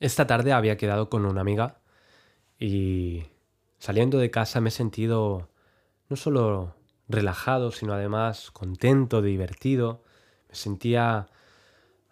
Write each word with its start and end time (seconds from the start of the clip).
Esta 0.00 0.26
tarde 0.26 0.54
había 0.54 0.78
quedado 0.78 1.10
con 1.10 1.26
una 1.26 1.42
amiga 1.42 1.76
y 2.58 3.24
saliendo 3.78 4.18
de 4.18 4.30
casa 4.30 4.62
me 4.62 4.70
he 4.70 4.72
sentido 4.72 5.50
no 6.08 6.16
solo 6.16 6.74
relajado, 7.06 7.70
sino 7.70 7.92
además 7.92 8.50
contento, 8.50 9.20
divertido. 9.20 10.02
Me 10.48 10.54
sentía 10.54 11.28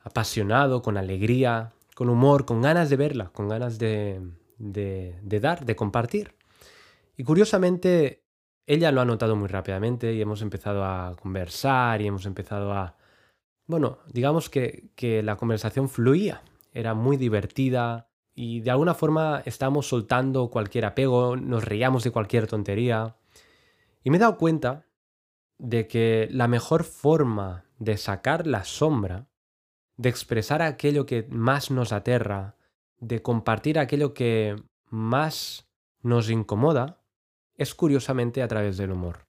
apasionado, 0.03 0.83
con 0.83 0.99
alegría, 0.99 1.73
con 1.95 2.11
humor, 2.11 2.45
con 2.45 2.61
ganas 2.61 2.91
de 2.91 2.97
verla, 2.97 3.31
con 3.31 3.49
ganas 3.49 3.79
de, 3.79 4.21
de, 4.59 5.41
dar, 5.41 5.65
de 5.65 5.75
compartir. 5.75 6.35
Y 7.17 7.25
curiosamente, 7.25 8.23
ella 8.67 8.93
lo 8.93 9.01
ha 9.01 9.07
notado 9.07 9.35
muy 9.35 9.49
rápidamente 9.49 10.13
y 10.13 10.21
hemos 10.21 10.43
empezado 10.43 10.85
a 10.85 11.17
conversar 11.21 12.03
y 12.03 12.07
hemos 12.07 12.27
empezado 12.27 12.73
a... 12.73 12.97
Bueno, 13.67 13.99
digamos 14.13 14.51
que, 14.51 14.91
que 14.95 15.23
la 15.23 15.37
conversación 15.37 15.89
fluía 15.89 16.43
era 16.73 16.95
muy 16.95 17.17
divertida 17.17 18.09
y 18.35 18.61
de 18.61 18.71
alguna 18.71 18.95
forma 18.95 19.43
estábamos 19.45 19.89
soltando 19.89 20.49
cualquier 20.49 20.85
apego, 20.85 21.37
nos 21.37 21.65
reíamos 21.65 22.05
de 22.05 22.11
cualquier 22.13 22.47
tontería. 22.47 23.17
Y 24.05 24.11
me 24.11 24.17
he 24.17 24.21
dado 24.21 24.39
cuenta 24.39 24.87
de 25.59 25.89
que 25.89 26.29
la 26.31 26.47
mejor 26.47 26.85
forma 26.85 27.65
de 27.79 27.97
sacar 27.97 28.47
la 28.47 28.65
sombra, 28.65 29.27
de 29.97 30.09
expresar 30.09 30.63
aquello 30.63 31.05
que 31.05 31.27
más 31.31 31.71
nos 31.71 31.93
aterra, 31.93 32.57
de 33.01 33.23
compartir 33.23 33.79
aquello 33.79 34.15
que 34.15 34.57
más 34.89 35.69
nos 36.03 36.31
incomoda, 36.31 37.03
es 37.57 37.75
curiosamente 37.75 38.43
a 38.43 38.49
través 38.49 38.77
del 38.77 38.93
humor. 38.93 39.27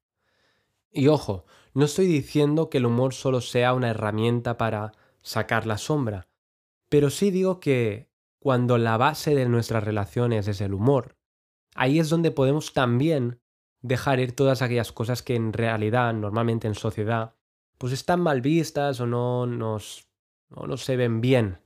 Y 0.91 1.07
ojo, 1.07 1.45
no 1.73 1.85
estoy 1.85 2.07
diciendo 2.07 2.69
que 2.69 2.77
el 2.77 2.85
humor 2.85 3.13
solo 3.13 3.41
sea 3.41 3.73
una 3.73 3.89
herramienta 3.89 4.57
para 4.57 4.93
sacar 5.21 5.65
la 5.65 5.77
sombra, 5.77 6.28
pero 6.89 7.09
sí 7.09 7.31
digo 7.31 7.59
que 7.59 8.09
cuando 8.39 8.77
la 8.77 8.97
base 8.97 9.35
de 9.35 9.47
nuestras 9.47 9.83
relaciones 9.83 10.47
es 10.47 10.61
el 10.61 10.73
humor, 10.73 11.15
ahí 11.75 11.99
es 11.99 12.09
donde 12.09 12.31
podemos 12.31 12.73
también 12.73 13.39
dejar 13.81 14.19
ir 14.19 14.35
todas 14.35 14.61
aquellas 14.61 14.91
cosas 14.91 15.23
que 15.23 15.35
en 15.35 15.53
realidad, 15.53 16.13
normalmente 16.13 16.67
en 16.67 16.75
sociedad, 16.75 17.35
pues 17.77 17.93
están 17.93 18.21
mal 18.21 18.41
vistas 18.41 18.99
o 18.99 19.07
no 19.07 19.45
nos, 19.45 20.07
no 20.49 20.77
se 20.77 20.97
ven 20.97 21.21
bien. 21.21 21.59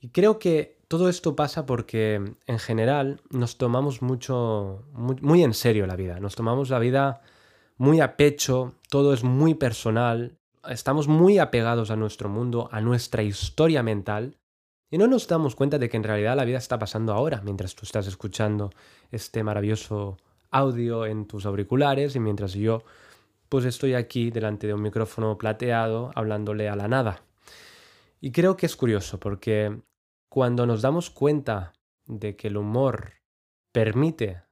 Y 0.00 0.10
creo 0.10 0.38
que 0.38 0.82
todo 0.88 1.08
esto 1.08 1.36
pasa 1.36 1.64
porque 1.64 2.36
en 2.46 2.58
general 2.58 3.22
nos 3.30 3.56
tomamos 3.56 4.02
mucho, 4.02 4.84
muy 4.92 5.42
en 5.42 5.54
serio 5.54 5.86
la 5.86 5.96
vida, 5.96 6.20
nos 6.20 6.34
tomamos 6.34 6.68
la 6.68 6.78
vida 6.78 7.22
muy 7.78 8.00
a 8.00 8.16
pecho, 8.16 8.74
todo 8.90 9.14
es 9.14 9.24
muy 9.24 9.54
personal 9.54 10.38
estamos 10.68 11.08
muy 11.08 11.38
apegados 11.38 11.90
a 11.90 11.96
nuestro 11.96 12.28
mundo, 12.28 12.68
a 12.72 12.80
nuestra 12.80 13.22
historia 13.22 13.82
mental, 13.82 14.38
y 14.90 14.98
no 14.98 15.06
nos 15.06 15.26
damos 15.26 15.56
cuenta 15.56 15.78
de 15.78 15.88
que 15.88 15.96
en 15.96 16.04
realidad 16.04 16.36
la 16.36 16.44
vida 16.44 16.58
está 16.58 16.78
pasando 16.78 17.12
ahora, 17.14 17.40
mientras 17.42 17.74
tú 17.74 17.86
estás 17.86 18.06
escuchando 18.06 18.70
este 19.10 19.42
maravilloso 19.42 20.18
audio 20.50 21.06
en 21.06 21.26
tus 21.26 21.46
auriculares 21.46 22.14
y 22.14 22.20
mientras 22.20 22.52
yo 22.52 22.82
pues 23.48 23.64
estoy 23.64 23.94
aquí 23.94 24.30
delante 24.30 24.66
de 24.66 24.74
un 24.74 24.82
micrófono 24.82 25.36
plateado 25.36 26.10
hablándole 26.14 26.68
a 26.68 26.76
la 26.76 26.88
nada. 26.88 27.22
Y 28.20 28.32
creo 28.32 28.56
que 28.56 28.66
es 28.66 28.76
curioso 28.76 29.18
porque 29.18 29.82
cuando 30.30 30.66
nos 30.66 30.80
damos 30.80 31.10
cuenta 31.10 31.72
de 32.06 32.36
que 32.36 32.48
el 32.48 32.56
humor 32.56 33.14
permite, 33.72 34.42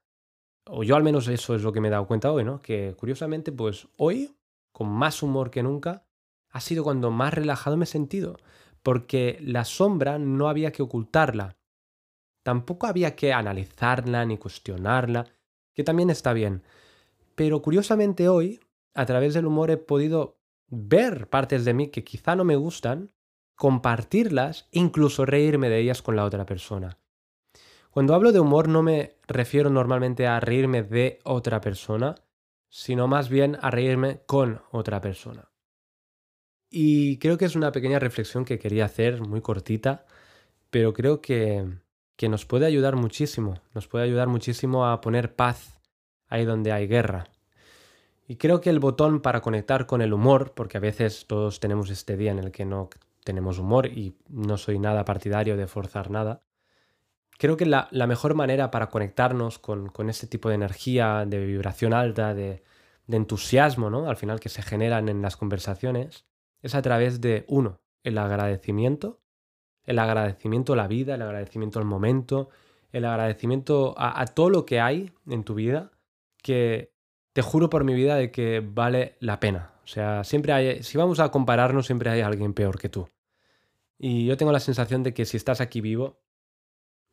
o 0.67 0.85
yo 0.85 0.97
al 0.97 1.03
menos 1.03 1.29
eso 1.29 1.55
es 1.55 1.63
lo 1.63 1.73
que 1.73 1.81
me 1.81 1.89
he 1.89 1.91
dado 1.91 2.07
cuenta 2.07 2.33
hoy, 2.33 2.45
¿no? 2.45 2.61
Que 2.61 2.95
curiosamente 2.99 3.53
pues 3.53 3.89
hoy 3.97 4.35
con 4.73 4.89
más 4.89 5.23
humor 5.23 5.51
que 5.51 5.63
nunca, 5.63 6.05
ha 6.51 6.61
sido 6.61 6.85
cuando 6.85 7.11
más 7.11 7.35
relajado 7.35 7.77
me 7.77 7.85
he 7.85 7.87
sentido, 7.87 8.37
porque 8.83 9.39
la 9.41 9.65
sombra 9.65 10.19
no 10.19 10.49
había 10.49 10.73
que 10.73 10.83
ocultarla. 10.83 11.57
Tampoco 12.43 12.87
había 12.87 13.15
que 13.15 13.33
analizarla 13.33 14.25
ni 14.25 14.39
cuestionarla, 14.39 15.27
que 15.75 15.85
también 15.85 16.11
está 16.11 16.33
bien. 16.33 16.63
Pero 17.35 17.63
curiosamente 17.63 18.29
hoy, 18.29 18.61
a 18.95 19.07
través 19.07 19.35
del 19.35 19.47
humor 19.47 19.71
he 19.71 19.77
podido 19.77 20.41
ver 20.69 21.29
partes 21.29 21.65
de 21.65 21.75
mí 21.75 21.89
que 21.89 22.05
quizá 22.05 22.37
no 22.37 22.45
me 22.45 22.57
gustan, 22.57 23.13
compartirlas 23.55 24.69
incluso 24.71 25.27
reírme 25.27 25.69
de 25.69 25.79
ellas 25.79 26.03
con 26.03 26.17
la 26.17 26.25
otra 26.25 26.47
persona. 26.47 26.99
Cuando 27.91 28.15
hablo 28.15 28.33
de 28.33 28.41
humor 28.41 28.69
no 28.69 28.83
me 28.83 29.17
refiero 29.27 29.69
normalmente 29.69 30.27
a 30.27 30.41
reírme 30.41 30.83
de 30.83 31.19
otra 31.25 31.61
persona, 31.61 32.15
sino 32.71 33.09
más 33.09 33.29
bien 33.29 33.59
a 33.61 33.71
reírme 33.71 34.23
con 34.27 34.63
otra 34.71 35.01
persona. 35.01 35.51
Y 36.71 37.19
creo 37.19 37.37
que 37.37 37.45
es 37.45 37.57
una 37.57 37.73
pequeña 37.73 37.99
reflexión 37.99 38.45
que 38.45 38.59
quería 38.59 38.85
hacer, 38.85 39.21
muy 39.21 39.41
cortita, 39.41 40.07
pero 40.71 40.93
creo 40.93 41.21
que, 41.21 41.67
que 42.17 42.29
nos 42.29 42.47
puede 42.47 42.67
ayudar 42.67 42.95
muchísimo, 42.95 43.61
nos 43.75 43.89
puede 43.89 44.05
ayudar 44.05 44.29
muchísimo 44.29 44.87
a 44.87 45.01
poner 45.01 45.35
paz 45.35 45.81
ahí 46.29 46.45
donde 46.45 46.71
hay 46.71 46.87
guerra. 46.87 47.29
Y 48.29 48.37
creo 48.37 48.61
que 48.61 48.71
el 48.71 48.79
botón 48.79 49.21
para 49.21 49.41
conectar 49.41 49.87
con 49.87 50.01
el 50.01 50.13
humor, 50.13 50.53
porque 50.55 50.77
a 50.77 50.81
veces 50.81 51.27
todos 51.27 51.59
tenemos 51.59 51.91
este 51.91 52.17
día 52.17 52.31
en 52.31 52.39
el 52.39 52.53
que 52.53 52.65
no 52.65 52.89
tenemos 53.25 53.59
humor 53.59 53.87
y 53.87 54.17
no 54.29 54.57
soy 54.57 54.79
nada 54.79 55.05
partidario 55.05 55.57
de 55.57 55.67
forzar 55.67 56.11
nada, 56.11 56.45
creo 57.41 57.57
que 57.57 57.65
la, 57.65 57.89
mejor 58.07 58.35
manera 58.35 58.71
para 58.71 58.91
conectarnos 58.91 59.59
con, 59.59 59.89
con, 59.89 60.11
este 60.11 60.27
tipo 60.27 60.51
de 60.51 60.57
energía, 60.57 61.25
de 61.27 61.47
vibración 61.47 61.95
alta, 61.95 62.35
de, 62.35 62.63
entusiasmo, 63.09 63.89
¿no? 63.89 64.09
Al 64.11 64.17
final 64.17 64.39
que 64.39 64.51
se 64.51 64.61
generan 64.63 65.09
en 65.09 65.23
las 65.23 65.39
conversaciones, 65.39 66.27
es 66.61 66.75
a 66.75 66.83
través 66.83 67.23
de, 67.23 67.47
uno, 67.49 67.81
el 68.05 68.19
agradecimiento, 68.19 69.23
el 69.85 69.99
agradecimiento 69.99 70.75
a 70.75 70.77
la 70.77 70.87
vida, 70.87 71.15
el 71.15 71.23
agradecimiento 71.23 71.79
al 71.79 71.87
momento, 71.87 72.51
el 72.93 73.07
agradecimiento 73.07 73.95
a, 73.97 74.21
a 74.21 74.27
todo 74.27 74.51
lo 74.51 74.67
que 74.67 74.81
hay 74.81 75.11
en 75.27 75.43
tu 75.43 75.55
vida 75.55 75.93
que 76.43 76.93
te 77.33 77.41
juro 77.41 77.71
por 77.71 77.85
mi 77.85 77.95
vida 77.95 78.17
de 78.17 78.31
que 78.31 78.61
vale 78.61 79.17
la 79.19 79.41
pena. 79.41 79.73
O 79.83 79.87
sea, 79.87 80.25
siempre 80.25 80.53
hay, 80.53 80.83
si 80.83 80.99
vamos 80.99 81.21
a 81.21 81.31
compararnos, 81.31 81.87
siempre 81.87 82.11
hay 82.11 82.21
alguien 82.21 82.53
peor 82.53 82.79
que 82.79 82.91
tú. 82.91 83.09
Y 83.99 84.27
yo 84.27 84.37
tengo 84.37 84.53
la 84.53 84.61
sensación 84.61 85.03
de 85.03 85.15
que 85.15 85.25
si 85.25 85.39
estás 85.39 85.63
aquí 85.63 85.81
vivo, 85.81 86.21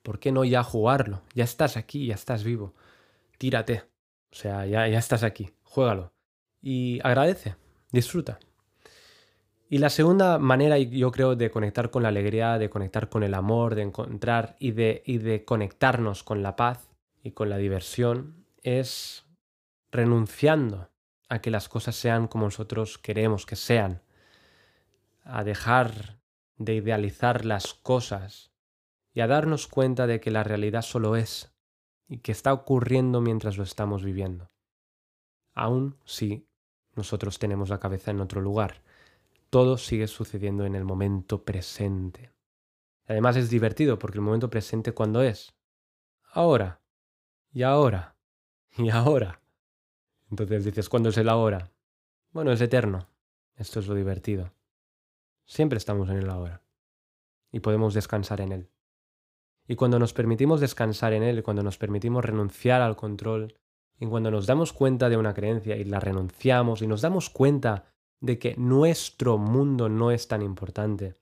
¿por 0.07 0.19
qué 0.19 0.31
no 0.31 0.45
ya 0.45 0.63
jugarlo? 0.63 1.21
Ya 1.35 1.43
estás 1.43 1.75
aquí, 1.75 2.07
ya 2.07 2.15
estás 2.15 2.45
vivo. 2.45 2.73
Tírate. 3.37 3.83
O 4.31 4.35
sea, 4.35 4.65
ya, 4.65 4.87
ya 4.87 4.99
estás 4.99 5.21
aquí. 5.21 5.49
Juégalo. 5.63 6.13
Y 6.61 7.01
agradece. 7.03 7.57
Disfruta. 7.91 8.39
Y 9.67 9.79
la 9.79 9.89
segunda 9.89 10.39
manera, 10.39 10.77
yo 10.77 11.11
creo, 11.11 11.35
de 11.35 11.51
conectar 11.51 11.91
con 11.91 12.03
la 12.03 12.09
alegría, 12.09 12.57
de 12.57 12.69
conectar 12.69 13.09
con 13.09 13.21
el 13.21 13.33
amor, 13.33 13.75
de 13.75 13.81
encontrar 13.81 14.55
y 14.59 14.71
de, 14.71 15.03
y 15.05 15.17
de 15.17 15.43
conectarnos 15.43 16.23
con 16.23 16.41
la 16.41 16.55
paz 16.55 16.87
y 17.21 17.31
con 17.31 17.49
la 17.49 17.57
diversión, 17.57 18.45
es 18.63 19.25
renunciando 19.91 20.89
a 21.27 21.41
que 21.41 21.51
las 21.51 21.67
cosas 21.67 21.97
sean 21.97 22.29
como 22.29 22.45
nosotros 22.45 22.97
queremos 22.97 23.45
que 23.45 23.57
sean, 23.57 24.03
a 25.25 25.43
dejar 25.43 26.21
de 26.55 26.75
idealizar 26.75 27.43
las 27.43 27.73
cosas 27.73 28.53
y 29.17 29.21
a 29.21 29.25
darnos 29.25 29.65
cuenta 29.65 30.05
de 30.05 30.19
que 30.19 30.29
la 30.29 30.43
realidad 30.43 30.83
solo 30.83 31.15
es 31.15 31.51
y 32.07 32.19
que 32.19 32.31
está 32.31 32.53
ocurriendo 32.53 33.19
mientras 33.19 33.57
lo 33.57 33.63
estamos 33.63 34.03
viviendo. 34.03 34.51
Aun 35.55 35.97
si 36.05 36.47
nosotros 36.93 37.39
tenemos 37.39 37.69
la 37.69 37.79
cabeza 37.79 38.11
en 38.11 38.21
otro 38.21 38.41
lugar, 38.41 38.83
todo 39.49 39.79
sigue 39.79 40.05
sucediendo 40.05 40.65
en 40.65 40.75
el 40.75 40.83
momento 40.83 41.43
presente. 41.43 42.31
Además 43.07 43.37
es 43.37 43.49
divertido 43.49 43.97
porque 43.97 44.19
el 44.19 44.23
momento 44.23 44.51
presente 44.51 44.91
cuando 44.91 45.23
es 45.23 45.55
ahora 46.31 46.83
y 47.51 47.63
ahora 47.63 48.19
y 48.77 48.91
ahora. 48.91 49.41
Entonces 50.29 50.63
dices, 50.63 50.89
¿cuándo 50.89 51.09
es 51.09 51.17
el 51.17 51.29
ahora? 51.29 51.71
Bueno, 52.33 52.51
es 52.51 52.61
eterno. 52.61 53.09
Esto 53.55 53.79
es 53.79 53.87
lo 53.87 53.95
divertido. 53.95 54.53
Siempre 55.43 55.77
estamos 55.77 56.07
en 56.09 56.17
el 56.17 56.29
ahora 56.29 56.61
y 57.51 57.61
podemos 57.61 57.95
descansar 57.95 58.41
en 58.41 58.51
él. 58.51 58.69
Y 59.67 59.75
cuando 59.75 59.99
nos 59.99 60.13
permitimos 60.13 60.61
descansar 60.61 61.13
en 61.13 61.23
él, 61.23 61.43
cuando 61.43 61.63
nos 61.63 61.77
permitimos 61.77 62.23
renunciar 62.23 62.81
al 62.81 62.95
control, 62.95 63.53
y 63.99 64.05
cuando 64.05 64.31
nos 64.31 64.45
damos 64.45 64.73
cuenta 64.73 65.09
de 65.09 65.17
una 65.17 65.33
creencia 65.33 65.75
y 65.75 65.83
la 65.83 65.99
renunciamos 65.99 66.81
y 66.81 66.87
nos 66.87 67.01
damos 67.01 67.29
cuenta 67.29 67.85
de 68.19 68.37
que 68.37 68.55
nuestro 68.57 69.37
mundo 69.37 69.89
no 69.89 70.11
es 70.11 70.27
tan 70.27 70.41
importante, 70.41 71.15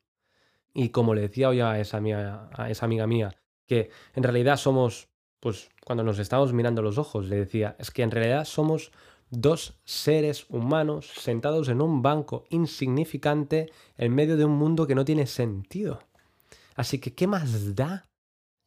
y 0.74 0.90
como 0.90 1.16
le 1.16 1.22
decía 1.22 1.50
hoy 1.50 1.62
a 1.62 1.80
esa, 1.80 1.98
amiga, 1.98 2.50
a 2.54 2.70
esa 2.70 2.86
amiga 2.86 3.08
mía, 3.08 3.36
que 3.66 3.90
en 4.14 4.24
realidad 4.24 4.58
somos, 4.58 5.08
pues 5.40 5.70
cuando 5.86 6.04
nos 6.04 6.20
estamos 6.20 6.54
mirando 6.54 6.82
los 6.82 6.98
ojos, 6.98 7.28
le 7.28 7.38
decía, 7.38 7.76
es 7.80 7.92
que 7.92 8.04
en 8.04 8.12
realidad 8.12 8.46
somos 8.46 8.92
dos 9.30 9.80
seres 9.86 10.46
humanos 10.50 11.12
sentados 11.16 11.70
en 11.70 11.82
un 11.82 12.02
banco 12.02 12.46
insignificante 12.50 13.72
en 13.98 14.14
medio 14.14 14.38
de 14.38 14.46
un 14.46 14.52
mundo 14.52 14.86
que 14.86 14.96
no 14.96 15.06
tiene 15.06 15.28
sentido. 15.28 16.00
Así 16.76 17.00
que, 17.00 17.14
¿qué 17.14 17.26
más 17.26 17.76
da 17.76 18.06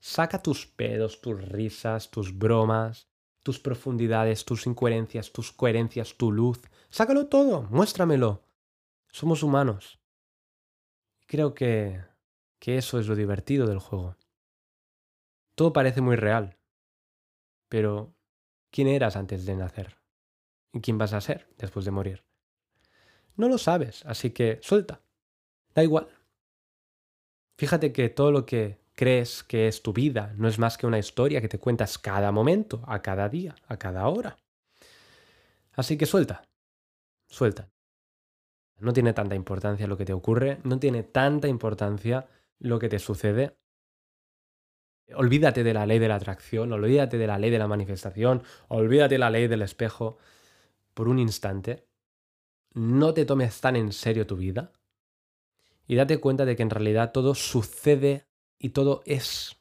Saca 0.01 0.43
tus 0.43 0.67
pedos, 0.67 1.21
tus 1.21 1.43
risas, 1.49 2.11
tus 2.11 2.37
bromas, 2.37 3.09
tus 3.43 3.59
profundidades, 3.59 4.45
tus 4.45 4.67
incoherencias, 4.67 5.33
tus 5.33 5.53
coherencias, 5.53 6.17
tu 6.17 6.31
luz. 6.31 6.61
Sácalo 6.91 7.27
todo, 7.27 7.63
muéstramelo. 7.71 8.45
Somos 9.11 9.43
humanos. 9.43 9.99
Creo 11.27 11.55
que, 11.55 12.03
que 12.59 12.79
eso 12.79 12.99
es 12.99 13.09
lo 13.09 13.17
divertido 13.17 13.67
del 13.67 13.79
juego. 13.79 14.17
Todo 15.55 15.73
parece 15.73 16.01
muy 16.01 16.17
real. 16.17 16.57
Pero, 17.69 18.15
¿quién 18.71 18.89
eras 18.89 19.17
antes 19.17 19.45
de 19.45 19.57
nacer? 19.57 19.99
¿Y 20.73 20.81
quién 20.81 20.99
vas 20.99 21.13
a 21.13 21.21
ser 21.21 21.49
después 21.59 21.85
de 21.85 21.91
morir? 21.91 22.25
No 23.37 23.49
lo 23.49 23.59
sabes, 23.59 24.05
así 24.07 24.31
que 24.31 24.59
suelta. 24.63 25.01
Da 25.75 25.83
igual. 25.83 26.09
Fíjate 27.57 27.93
que 27.93 28.09
todo 28.09 28.31
lo 28.31 28.47
que 28.47 28.79
crees 28.99 29.45
que 29.45 29.69
es 29.69 29.81
tu 29.81 29.93
vida 29.93 30.35
no 30.37 30.49
es 30.49 30.59
más 30.59 30.77
que 30.77 30.89
una 30.89 30.99
historia 30.99 31.41
que 31.41 31.49
te 31.49 31.61
cuentas 31.61 31.99
cada 31.99 32.33
momento, 32.33 32.83
a 32.89 33.01
cada 33.01 33.29
día, 33.29 33.55
a 33.69 33.77
cada 33.77 34.09
hora. 34.09 34.37
Así 35.73 35.97
que 35.97 36.05
suelta. 36.05 36.43
Suelta. 37.29 37.69
No 38.81 38.93
tiene 38.93 39.13
tanta 39.13 39.37
importancia 39.37 39.87
lo 39.87 39.97
que 39.97 40.05
te 40.05 40.13
ocurre, 40.13 40.59
no 40.65 40.81
tiene 40.81 41.05
tanta 41.05 41.47
importancia 41.47 42.27
lo 42.59 42.81
que 42.81 42.89
te 42.89 42.99
sucede. 42.99 43.57
Olvídate 45.15 45.63
de 45.63 45.75
la 45.75 45.87
ley 45.87 46.01
de 46.01 46.09
la 46.09 46.17
atracción, 46.17 46.73
olvídate 46.73 47.19
de 47.19 47.27
la 47.29 47.39
ley 47.39 47.51
de 47.51 47.59
la 47.59 47.69
manifestación, 47.69 48.43
olvídate 48.67 49.15
de 49.15 49.19
la 49.21 49.31
ley 49.31 49.47
del 49.47 49.63
espejo 49.63 50.19
por 50.95 51.09
un 51.09 51.21
instante 51.21 51.89
no 52.75 53.15
te 53.15 53.25
tomes 53.25 53.61
tan 53.61 53.77
en 53.77 53.93
serio 53.93 54.27
tu 54.27 54.37
vida 54.37 54.73
y 55.87 55.97
date 55.97 56.21
cuenta 56.21 56.45
de 56.45 56.55
que 56.55 56.63
en 56.63 56.71
realidad 56.71 57.13
todo 57.13 57.35
sucede 57.35 58.28
y 58.59 58.71
todo 58.71 59.03
es. 59.05 59.57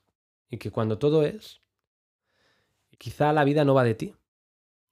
Y 0.49 0.57
que 0.57 0.71
cuando 0.71 0.97
todo 0.97 1.23
es, 1.23 1.61
quizá 2.97 3.33
la 3.33 3.43
vida 3.43 3.65
no 3.65 3.73
va 3.73 3.83
de 3.83 3.95
ti. 3.95 4.15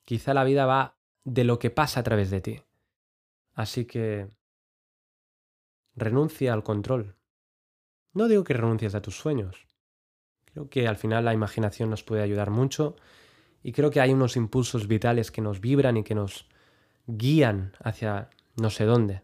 Quizá 0.03 0.33
la 0.33 0.43
vida 0.43 0.65
va 0.65 0.97
de 1.23 1.43
lo 1.43 1.59
que 1.59 1.69
pasa 1.69 2.01
a 2.01 2.03
través 2.03 2.29
de 2.29 2.41
ti. 2.41 2.61
Así 3.53 3.85
que 3.85 4.29
renuncia 5.95 6.53
al 6.53 6.63
control. 6.63 7.15
No 8.13 8.27
digo 8.27 8.43
que 8.43 8.53
renuncies 8.53 8.95
a 8.95 9.01
tus 9.01 9.17
sueños. 9.17 9.65
Creo 10.45 10.69
que 10.69 10.87
al 10.87 10.97
final 10.97 11.25
la 11.25 11.33
imaginación 11.33 11.89
nos 11.89 12.03
puede 12.03 12.21
ayudar 12.21 12.49
mucho 12.49 12.95
y 13.63 13.71
creo 13.71 13.91
que 13.91 13.99
hay 13.99 14.13
unos 14.13 14.37
impulsos 14.37 14.87
vitales 14.87 15.31
que 15.31 15.41
nos 15.41 15.59
vibran 15.59 15.97
y 15.97 16.03
que 16.03 16.15
nos 16.15 16.47
guían 17.07 17.73
hacia 17.79 18.29
no 18.55 18.69
sé 18.69 18.85
dónde. 18.85 19.23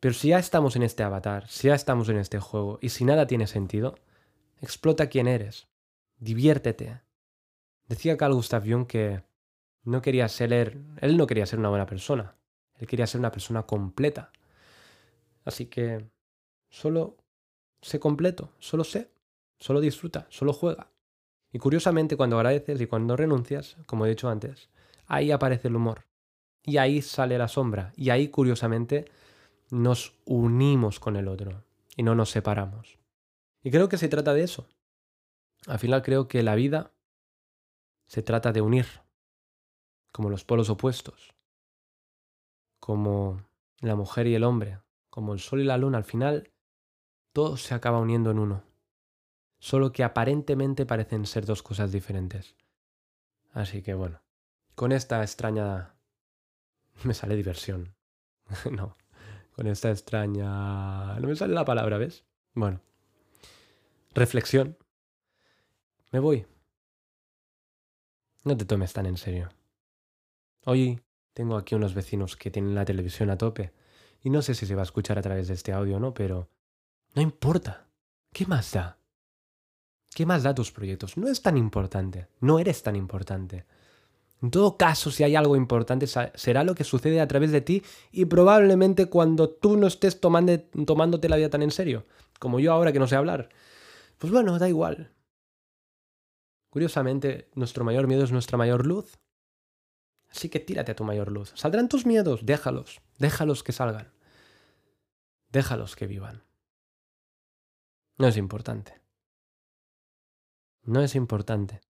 Pero 0.00 0.14
si 0.14 0.28
ya 0.28 0.38
estamos 0.38 0.76
en 0.76 0.82
este 0.82 1.02
avatar, 1.02 1.48
si 1.48 1.68
ya 1.68 1.74
estamos 1.74 2.08
en 2.08 2.18
este 2.18 2.38
juego 2.38 2.78
y 2.80 2.90
si 2.90 3.04
nada 3.04 3.26
tiene 3.26 3.46
sentido, 3.46 3.96
explota 4.60 5.08
quién 5.08 5.26
eres, 5.26 5.68
diviértete. 6.18 7.00
Decía 7.86 8.16
Carl 8.16 8.34
Gustav 8.34 8.64
Jung 8.64 8.86
que 8.86 9.22
no 9.82 10.02
quería 10.02 10.28
ser 10.28 10.52
él 10.52 11.16
no 11.16 11.26
quería 11.26 11.46
ser 11.46 11.58
una 11.58 11.70
buena 11.70 11.86
persona, 11.86 12.36
él 12.76 12.86
quería 12.86 13.06
ser 13.06 13.18
una 13.20 13.32
persona 13.32 13.64
completa. 13.64 14.30
Así 15.44 15.66
que 15.66 16.06
solo 16.68 17.16
sé 17.80 17.98
completo, 17.98 18.52
solo 18.58 18.84
sé, 18.84 19.10
solo 19.58 19.80
disfruta, 19.80 20.26
solo 20.30 20.52
juega. 20.52 20.90
Y 21.52 21.58
curiosamente 21.58 22.16
cuando 22.16 22.36
agradeces 22.36 22.80
y 22.80 22.86
cuando 22.86 23.16
renuncias, 23.16 23.76
como 23.86 24.04
he 24.04 24.10
dicho 24.10 24.28
antes, 24.28 24.68
ahí 25.06 25.30
aparece 25.30 25.68
el 25.68 25.76
humor. 25.76 26.04
Y 26.62 26.76
ahí 26.76 27.00
sale 27.00 27.38
la 27.38 27.48
sombra. 27.48 27.92
Y 27.96 28.10
ahí, 28.10 28.28
curiosamente, 28.28 29.06
nos 29.70 30.14
unimos 30.24 31.00
con 31.00 31.16
el 31.16 31.28
otro 31.28 31.64
y 31.96 32.02
no 32.02 32.14
nos 32.14 32.30
separamos. 32.30 32.98
Y 33.62 33.70
creo 33.70 33.88
que 33.88 33.98
se 33.98 34.08
trata 34.08 34.34
de 34.34 34.42
eso. 34.42 34.68
Al 35.66 35.78
final 35.78 36.02
creo 36.02 36.28
que 36.28 36.42
la 36.42 36.54
vida 36.54 36.92
se 38.06 38.22
trata 38.22 38.52
de 38.52 38.60
unir, 38.60 38.86
como 40.12 40.30
los 40.30 40.44
polos 40.44 40.70
opuestos, 40.70 41.34
como 42.80 43.42
la 43.80 43.96
mujer 43.96 44.26
y 44.26 44.34
el 44.34 44.44
hombre, 44.44 44.80
como 45.10 45.34
el 45.34 45.40
sol 45.40 45.60
y 45.60 45.64
la 45.64 45.76
luna. 45.76 45.98
Al 45.98 46.04
final, 46.04 46.50
todo 47.32 47.56
se 47.56 47.74
acaba 47.74 47.98
uniendo 47.98 48.30
en 48.30 48.38
uno, 48.38 48.64
solo 49.58 49.92
que 49.92 50.04
aparentemente 50.04 50.86
parecen 50.86 51.26
ser 51.26 51.44
dos 51.44 51.62
cosas 51.62 51.92
diferentes. 51.92 52.56
Así 53.52 53.82
que 53.82 53.94
bueno, 53.94 54.22
con 54.74 54.92
esta 54.92 55.20
extraña 55.22 55.96
me 57.04 57.14
sale 57.14 57.36
diversión. 57.36 57.94
no, 58.70 58.96
con 59.58 59.66
esta 59.66 59.90
extraña... 59.90 61.18
No 61.18 61.26
me 61.26 61.34
sale 61.34 61.52
la 61.52 61.64
palabra, 61.64 61.98
¿ves? 61.98 62.24
Bueno. 62.54 62.80
Reflexión. 64.14 64.78
Me 66.12 66.20
voy. 66.20 66.46
No 68.44 68.56
te 68.56 68.64
tomes 68.64 68.92
tan 68.92 69.06
en 69.06 69.16
serio. 69.16 69.48
Hoy 70.64 71.00
tengo 71.32 71.56
aquí 71.56 71.74
unos 71.74 71.92
vecinos 71.92 72.36
que 72.36 72.52
tienen 72.52 72.76
la 72.76 72.84
televisión 72.84 73.30
a 73.30 73.36
tope 73.36 73.72
y 74.22 74.30
no 74.30 74.42
sé 74.42 74.54
si 74.54 74.64
se 74.64 74.76
va 74.76 74.82
a 74.82 74.84
escuchar 74.84 75.18
a 75.18 75.22
través 75.22 75.48
de 75.48 75.54
este 75.54 75.72
audio 75.72 75.96
o 75.96 76.00
no, 76.00 76.14
pero 76.14 76.48
no 77.16 77.20
importa. 77.20 77.88
¿Qué 78.32 78.46
más 78.46 78.70
da? 78.70 79.00
¿Qué 80.14 80.24
más 80.24 80.44
da 80.44 80.54
tus 80.54 80.70
proyectos? 80.70 81.16
No 81.16 81.26
es 81.26 81.42
tan 81.42 81.56
importante. 81.56 82.28
No 82.38 82.60
eres 82.60 82.84
tan 82.84 82.94
importante. 82.94 83.66
En 84.40 84.50
todo 84.52 84.76
caso, 84.76 85.10
si 85.10 85.24
hay 85.24 85.34
algo 85.34 85.56
importante, 85.56 86.06
será 86.06 86.62
lo 86.62 86.74
que 86.74 86.84
sucede 86.84 87.20
a 87.20 87.26
través 87.26 87.50
de 87.50 87.60
ti 87.60 87.82
y 88.12 88.26
probablemente 88.26 89.06
cuando 89.06 89.50
tú 89.50 89.76
no 89.76 89.88
estés 89.88 90.20
tomándote 90.20 91.28
la 91.28 91.36
vida 91.36 91.50
tan 91.50 91.62
en 91.62 91.72
serio, 91.72 92.06
como 92.38 92.60
yo 92.60 92.72
ahora 92.72 92.92
que 92.92 93.00
no 93.00 93.08
sé 93.08 93.16
hablar. 93.16 93.48
Pues 94.18 94.32
bueno, 94.32 94.58
da 94.58 94.68
igual. 94.68 95.12
Curiosamente, 96.70 97.50
nuestro 97.54 97.84
mayor 97.84 98.06
miedo 98.06 98.22
es 98.22 98.30
nuestra 98.30 98.58
mayor 98.58 98.86
luz. 98.86 99.18
Así 100.28 100.48
que 100.48 100.60
tírate 100.60 100.92
a 100.92 100.96
tu 100.96 101.02
mayor 101.02 101.32
luz. 101.32 101.52
¿Saldrán 101.56 101.88
tus 101.88 102.06
miedos? 102.06 102.44
Déjalos. 102.44 103.00
Déjalos 103.18 103.64
que 103.64 103.72
salgan. 103.72 104.12
Déjalos 105.50 105.96
que 105.96 106.06
vivan. 106.06 106.44
No 108.18 108.28
es 108.28 108.36
importante. 108.36 109.00
No 110.82 111.02
es 111.02 111.14
importante 111.14 111.87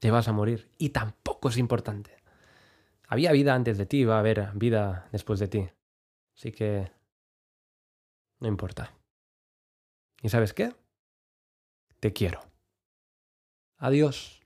te 0.00 0.10
vas 0.10 0.26
a 0.28 0.32
morir. 0.32 0.68
Y 0.78 0.90
tampoco 0.90 1.50
es 1.50 1.56
importante. 1.56 2.16
Había 3.06 3.32
vida 3.32 3.54
antes 3.54 3.78
de 3.78 3.86
ti, 3.86 4.04
va 4.04 4.16
a 4.16 4.20
haber 4.20 4.50
vida 4.54 5.08
después 5.12 5.38
de 5.38 5.48
ti. 5.48 5.68
Así 6.36 6.52
que... 6.52 6.90
No 8.40 8.48
importa. 8.48 8.94
¿Y 10.22 10.28
sabes 10.30 10.54
qué? 10.54 10.74
Te 12.00 12.12
quiero. 12.12 12.40
Adiós. 13.76 14.39